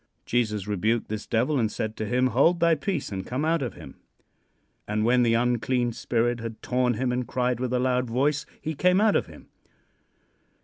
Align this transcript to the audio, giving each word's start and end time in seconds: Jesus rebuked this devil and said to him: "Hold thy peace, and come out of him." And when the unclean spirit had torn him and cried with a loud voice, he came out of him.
Jesus 0.25 0.65
rebuked 0.65 1.09
this 1.09 1.27
devil 1.27 1.59
and 1.59 1.71
said 1.71 1.95
to 1.97 2.07
him: 2.07 2.29
"Hold 2.33 2.59
thy 2.59 2.73
peace, 2.73 3.11
and 3.11 3.23
come 3.23 3.45
out 3.45 3.61
of 3.61 3.75
him." 3.75 3.97
And 4.87 5.05
when 5.05 5.21
the 5.21 5.35
unclean 5.35 5.93
spirit 5.93 6.39
had 6.39 6.59
torn 6.63 6.95
him 6.95 7.11
and 7.11 7.27
cried 7.27 7.59
with 7.59 7.71
a 7.71 7.77
loud 7.79 8.09
voice, 8.09 8.47
he 8.59 8.73
came 8.73 8.99
out 8.99 9.15
of 9.15 9.27
him. 9.27 9.49